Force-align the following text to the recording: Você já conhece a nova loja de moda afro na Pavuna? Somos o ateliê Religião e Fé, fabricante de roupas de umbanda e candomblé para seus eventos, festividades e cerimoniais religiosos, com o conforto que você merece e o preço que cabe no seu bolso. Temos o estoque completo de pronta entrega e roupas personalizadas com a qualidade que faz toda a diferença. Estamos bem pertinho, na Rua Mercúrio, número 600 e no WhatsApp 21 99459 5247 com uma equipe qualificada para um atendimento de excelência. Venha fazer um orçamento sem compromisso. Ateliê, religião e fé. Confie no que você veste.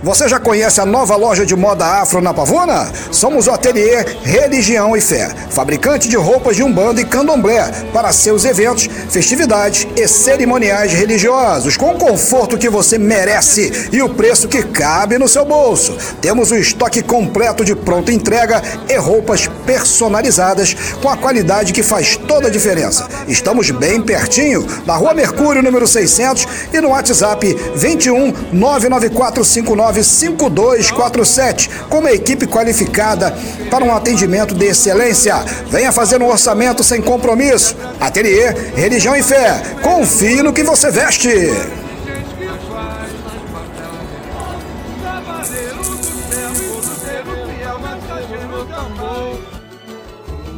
Você 0.00 0.28
já 0.28 0.38
conhece 0.38 0.80
a 0.80 0.86
nova 0.86 1.16
loja 1.16 1.44
de 1.44 1.56
moda 1.56 1.84
afro 1.84 2.20
na 2.20 2.32
Pavuna? 2.32 2.88
Somos 3.10 3.48
o 3.48 3.50
ateliê 3.50 4.04
Religião 4.22 4.96
e 4.96 5.00
Fé, 5.00 5.28
fabricante 5.50 6.08
de 6.08 6.16
roupas 6.16 6.54
de 6.54 6.62
umbanda 6.62 7.00
e 7.00 7.04
candomblé 7.04 7.68
para 7.92 8.12
seus 8.12 8.44
eventos, 8.44 8.88
festividades 9.10 9.88
e 9.96 10.06
cerimoniais 10.06 10.92
religiosos, 10.92 11.76
com 11.76 11.90
o 11.90 11.98
conforto 11.98 12.56
que 12.56 12.68
você 12.68 12.96
merece 12.96 13.88
e 13.90 14.00
o 14.00 14.08
preço 14.08 14.46
que 14.46 14.62
cabe 14.62 15.18
no 15.18 15.26
seu 15.26 15.44
bolso. 15.44 15.96
Temos 16.20 16.52
o 16.52 16.56
estoque 16.56 17.02
completo 17.02 17.64
de 17.64 17.74
pronta 17.74 18.12
entrega 18.12 18.62
e 18.88 18.96
roupas 18.96 19.50
personalizadas 19.66 20.76
com 21.02 21.08
a 21.08 21.16
qualidade 21.16 21.72
que 21.72 21.82
faz 21.82 22.16
toda 22.16 22.46
a 22.46 22.52
diferença. 22.52 23.08
Estamos 23.26 23.72
bem 23.72 24.00
pertinho, 24.00 24.64
na 24.86 24.94
Rua 24.94 25.12
Mercúrio, 25.12 25.60
número 25.60 25.88
600 25.88 26.46
e 26.72 26.80
no 26.80 26.90
WhatsApp 26.90 27.52
21 27.74 28.32
99459 28.52 29.87
5247 29.92 31.70
com 31.88 31.98
uma 31.98 32.12
equipe 32.12 32.46
qualificada 32.46 33.36
para 33.70 33.84
um 33.84 33.94
atendimento 33.94 34.54
de 34.54 34.66
excelência. 34.66 35.36
Venha 35.70 35.92
fazer 35.92 36.22
um 36.22 36.28
orçamento 36.28 36.82
sem 36.82 37.00
compromisso. 37.00 37.76
Ateliê, 38.00 38.50
religião 38.74 39.16
e 39.16 39.22
fé. 39.22 39.62
Confie 39.82 40.42
no 40.42 40.52
que 40.52 40.62
você 40.62 40.90
veste. 40.90 41.28